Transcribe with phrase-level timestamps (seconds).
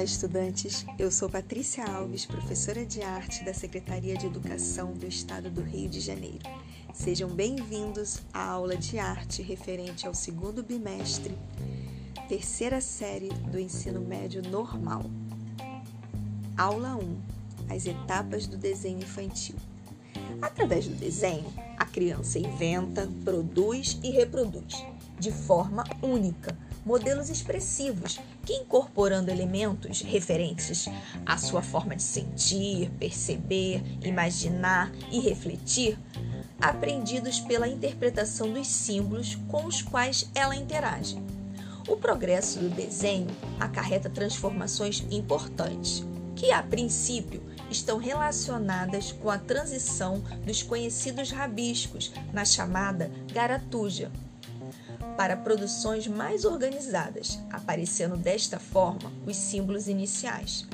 [0.00, 0.86] Olá, estudantes!
[0.98, 5.90] Eu sou Patrícia Alves, professora de arte da Secretaria de Educação do Estado do Rio
[5.90, 6.38] de Janeiro.
[6.94, 11.36] Sejam bem-vindos à aula de arte referente ao segundo bimestre,
[12.30, 15.02] terceira série do ensino médio normal.
[16.56, 17.20] Aula 1:
[17.68, 19.56] As etapas do desenho infantil.
[20.40, 24.82] Através do desenho, a criança inventa, produz e reproduz,
[25.18, 30.86] de forma única modelos expressivos que, incorporando elementos referentes
[31.26, 35.98] à sua forma de sentir, perceber, imaginar e refletir,
[36.60, 41.20] aprendidos pela interpretação dos símbolos com os quais ela interage.
[41.88, 43.28] O progresso do desenho
[43.58, 46.04] acarreta transformações importantes,
[46.36, 54.10] que a princípio estão relacionadas com a transição dos conhecidos rabiscos na chamada garatuja,
[55.20, 60.66] para produções mais organizadas, aparecendo desta forma os símbolos iniciais.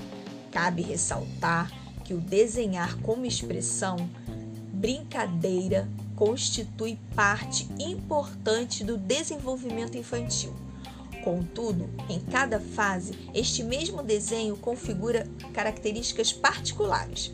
[0.53, 1.69] Cabe ressaltar
[2.05, 4.09] que o desenhar como expressão,
[4.73, 10.55] brincadeira, constitui parte importante do desenvolvimento infantil.
[11.25, 17.33] Contudo, em cada fase, este mesmo desenho configura características particulares.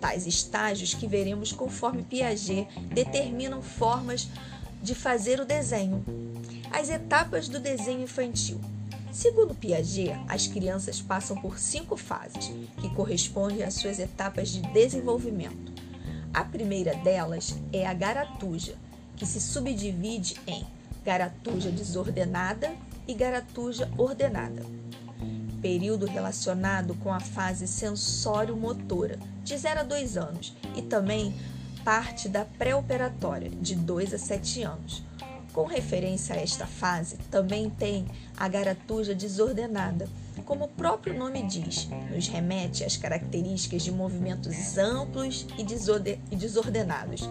[0.00, 4.28] Tais estágios que veremos conforme Piaget determinam formas
[4.80, 6.04] de fazer o desenho,
[6.74, 8.60] as etapas do desenho infantil.
[9.12, 15.72] Segundo Piaget, as crianças passam por cinco fases, que correspondem às suas etapas de desenvolvimento.
[16.32, 18.74] A primeira delas é a garatuja,
[19.16, 20.66] que se subdivide em
[21.04, 22.72] garatuja desordenada
[23.06, 24.66] e garatuja ordenada.
[25.62, 31.32] Período relacionado com a fase sensório-motora, de 0 a 2 anos, e também
[31.84, 35.04] parte da pré-operatória, de 2 a 7 anos
[35.54, 38.04] com referência a esta fase, também tem
[38.36, 40.08] a garatuja desordenada.
[40.44, 47.30] Como o próprio nome diz, nos remete às características de movimentos amplos e desordenados,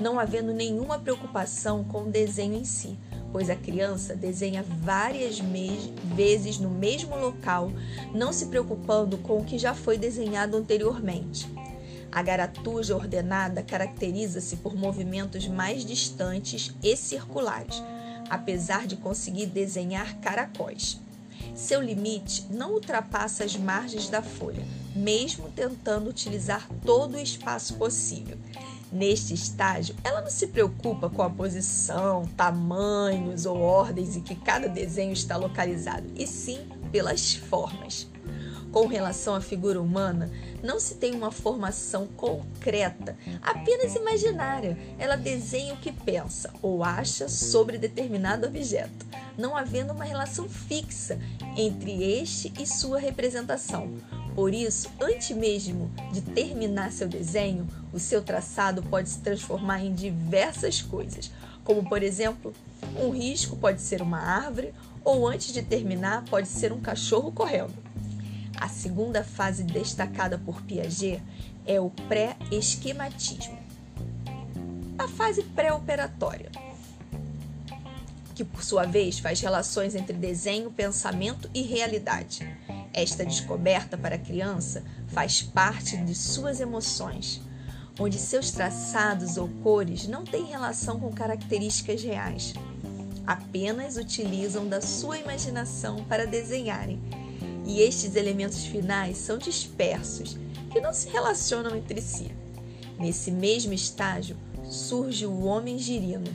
[0.00, 2.96] não havendo nenhuma preocupação com o desenho em si,
[3.32, 5.40] pois a criança desenha várias
[6.14, 7.72] vezes no mesmo local,
[8.14, 11.52] não se preocupando com o que já foi desenhado anteriormente.
[12.14, 17.82] A garatuja ordenada caracteriza-se por movimentos mais distantes e circulares,
[18.30, 21.00] apesar de conseguir desenhar caracóis.
[21.56, 24.64] Seu limite não ultrapassa as margens da folha,
[24.94, 28.38] mesmo tentando utilizar todo o espaço possível.
[28.92, 34.68] Neste estágio, ela não se preocupa com a posição, tamanhos ou ordens em que cada
[34.68, 36.60] desenho está localizado, e sim
[36.92, 38.06] pelas formas.
[38.74, 40.28] Com relação à figura humana,
[40.60, 44.76] não se tem uma formação concreta, apenas imaginária.
[44.98, 49.06] Ela desenha o que pensa ou acha sobre determinado objeto,
[49.38, 51.20] não havendo uma relação fixa
[51.56, 53.94] entre este e sua representação.
[54.34, 59.94] Por isso, antes mesmo de terminar seu desenho, o seu traçado pode se transformar em
[59.94, 61.30] diversas coisas,
[61.62, 62.52] como por exemplo,
[63.00, 64.74] um risco pode ser uma árvore,
[65.04, 67.83] ou antes de terminar, pode ser um cachorro correndo.
[68.56, 71.22] A segunda fase destacada por Piaget
[71.66, 73.58] é o pré-esquematismo.
[74.98, 76.50] A fase pré-operatória,
[78.34, 82.46] que por sua vez faz relações entre desenho, pensamento e realidade.
[82.92, 87.40] Esta descoberta para a criança faz parte de suas emoções,
[87.98, 92.54] onde seus traçados ou cores não têm relação com características reais,
[93.26, 97.00] apenas utilizam da sua imaginação para desenharem
[97.64, 100.36] e estes elementos finais são dispersos,
[100.70, 102.30] que não se relacionam entre si.
[102.98, 104.36] Nesse mesmo estágio
[104.68, 106.30] surge o homem girino,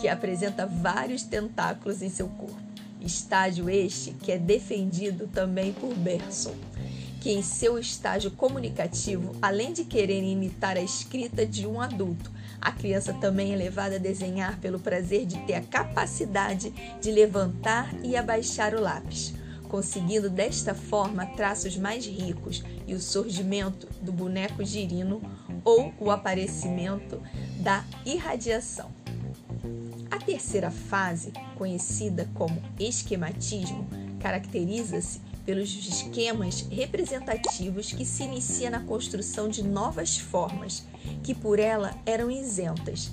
[0.00, 2.56] que apresenta vários tentáculos em seu corpo.
[3.00, 6.54] Estágio este que é defendido também por Bergson,
[7.20, 12.70] que em seu estágio comunicativo, além de querer imitar a escrita de um adulto, a
[12.70, 18.16] criança também é levada a desenhar pelo prazer de ter a capacidade de levantar e
[18.16, 19.34] abaixar o lápis
[19.72, 25.22] conseguindo desta forma traços mais ricos e o surgimento do boneco girino
[25.64, 27.18] ou o aparecimento
[27.58, 28.90] da irradiação.
[30.10, 33.88] A terceira fase, conhecida como esquematismo,
[34.20, 40.84] caracteriza-se pelos esquemas representativos que se inicia na construção de novas formas,
[41.22, 43.10] que por ela eram isentas.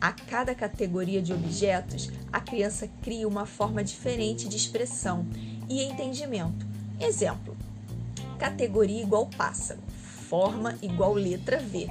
[0.00, 5.26] A cada categoria de objetos, a criança cria uma forma diferente de expressão
[5.68, 6.66] e entendimento.
[7.00, 7.56] Exemplo:
[8.38, 9.80] categoria igual pássaro,
[10.28, 11.90] forma igual letra V.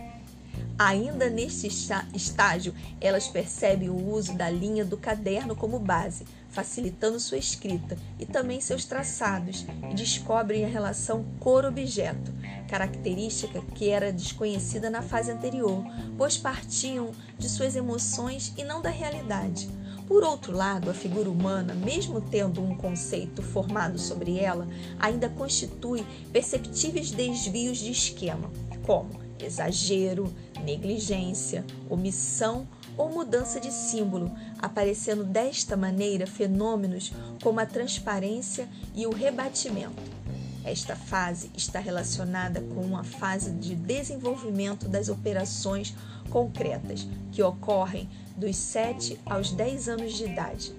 [0.80, 1.68] Ainda neste
[2.14, 8.28] estágio, elas percebem o uso da linha do caderno como base, facilitando sua escrita e
[8.28, 12.32] também seus traçados, e descobrem a relação cor-objeto,
[12.68, 15.84] característica que era desconhecida na fase anterior,
[16.16, 19.68] pois partiam de suas emoções e não da realidade.
[20.08, 24.66] Por outro lado, a figura humana, mesmo tendo um conceito formado sobre ela,
[24.98, 28.50] ainda constitui perceptíveis desvios de esquema,
[28.86, 30.34] como exagero,
[30.64, 32.66] negligência, omissão
[32.96, 37.12] ou mudança de símbolo, aparecendo desta maneira fenômenos
[37.44, 40.18] como a transparência e o rebatimento.
[40.64, 45.96] Esta fase está relacionada com uma fase de desenvolvimento das operações
[46.28, 50.76] concretas, que ocorrem dos 7 aos 10 anos de idade.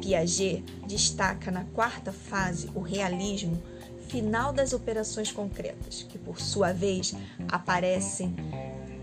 [0.00, 3.60] Piaget destaca na quarta fase o realismo
[4.08, 7.14] final das operações concretas, que por sua vez
[7.48, 8.34] aparecem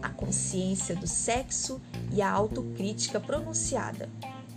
[0.01, 1.81] a consciência do sexo
[2.11, 4.09] e a autocrítica pronunciada.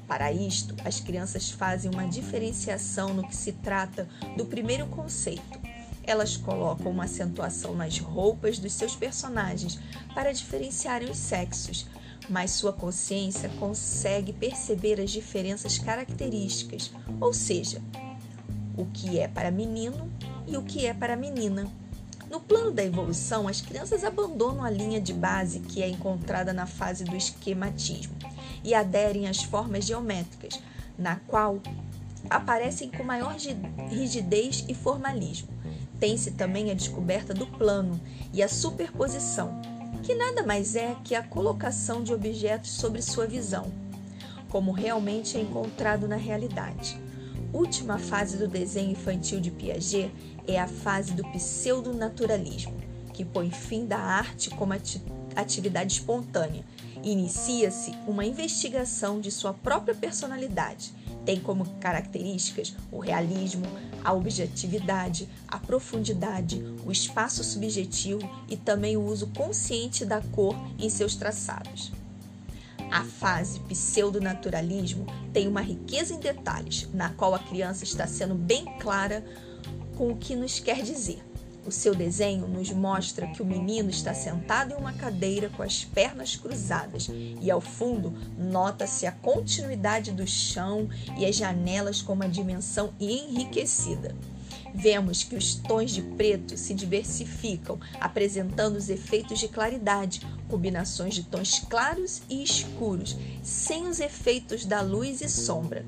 [0.07, 5.68] Para isto, as crianças fazem uma diferenciação no que se trata do primeiro conceito.
[6.09, 9.79] Elas colocam uma acentuação nas roupas dos seus personagens
[10.15, 11.87] para diferenciarem os sexos,
[12.31, 16.91] mas sua consciência consegue perceber as diferenças características,
[17.21, 17.83] ou seja,
[18.75, 20.11] o que é para menino
[20.47, 21.71] e o que é para menina.
[22.31, 26.65] No plano da evolução, as crianças abandonam a linha de base que é encontrada na
[26.65, 28.17] fase do esquematismo
[28.65, 30.59] e aderem às formas geométricas,
[30.99, 31.61] na qual
[32.31, 33.37] aparecem com maior
[33.91, 35.58] rigidez e formalismo.
[35.99, 38.01] Tem-se também a descoberta do plano
[38.33, 39.61] e a superposição,
[40.03, 43.73] que nada mais é que a colocação de objetos sobre sua visão,
[44.49, 46.99] como realmente é encontrado na realidade.
[47.53, 50.13] Última fase do desenho infantil de Piaget
[50.47, 52.77] é a fase do pseudonaturalismo,
[53.13, 54.75] que põe fim da arte como
[55.35, 56.65] atividade espontânea.
[57.03, 60.93] Inicia-se uma investigação de sua própria personalidade.
[61.29, 63.67] Tem como características o realismo,
[64.03, 70.89] a objetividade, a profundidade, o espaço subjetivo e também o uso consciente da cor em
[70.89, 71.93] seus traçados.
[72.91, 78.65] A fase pseudonaturalismo tem uma riqueza em detalhes, na qual a criança está sendo bem
[78.79, 79.23] clara
[79.99, 81.23] com o que nos quer dizer.
[81.69, 85.85] O seu desenho nos mostra que o menino está sentado em uma cadeira com as
[85.85, 87.11] pernas cruzadas
[87.43, 90.89] e ao fundo nota-se a continuidade do chão
[91.19, 94.17] e as janelas com uma dimensão enriquecida.
[94.75, 101.25] Vemos que os tons de preto se diversificam, apresentando os efeitos de claridade, combinações de
[101.25, 105.85] tons claros e escuros, sem os efeitos da luz e sombra.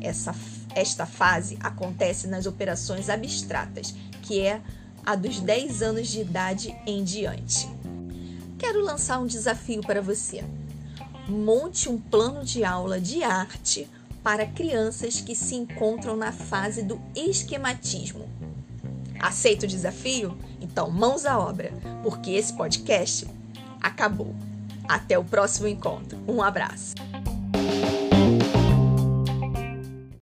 [0.00, 0.34] Essa,
[0.74, 4.60] esta fase acontece nas operações abstratas, que é
[5.04, 7.68] a dos 10 anos de idade em diante.
[8.58, 10.44] Quero lançar um desafio para você.
[11.28, 13.88] Monte um plano de aula de arte
[14.22, 18.28] para crianças que se encontram na fase do esquematismo.
[19.18, 20.36] Aceita o desafio?
[20.60, 21.72] Então, mãos à obra,
[22.02, 23.26] porque esse podcast
[23.80, 24.34] acabou.
[24.88, 26.18] Até o próximo encontro.
[26.26, 26.94] Um abraço.